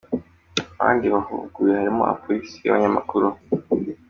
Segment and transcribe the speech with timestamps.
[0.79, 3.27] Abandi bahuguwe harimo abapolisi, abanyamakuru